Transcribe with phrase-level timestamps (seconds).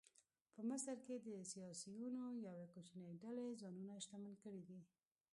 [0.53, 4.79] په مصر کې د سیاسیونو یوې کوچنۍ ډلې ځانونه شتمن کړي دي.